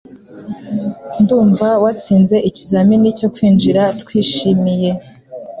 [1.21, 4.89] Ndumva watsinze ikizamini cyo kwinjira Twishimiye